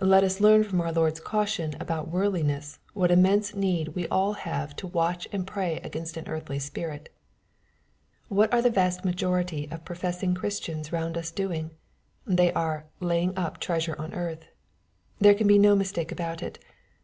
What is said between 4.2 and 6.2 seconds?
have to watch and pray against